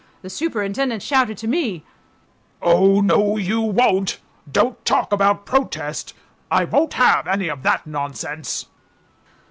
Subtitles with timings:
[0.23, 1.85] The superintendent shouted to me,
[2.59, 4.19] "Oh, no, you won't;
[4.51, 6.15] don't talk about protest;
[6.49, 8.65] I won't have any of that nonsense."